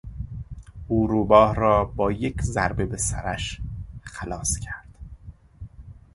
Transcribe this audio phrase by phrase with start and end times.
[0.87, 3.59] او روباه را با یک ضربه به سرش
[4.01, 4.97] خلاص کرد.